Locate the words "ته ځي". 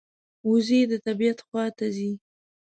1.77-2.11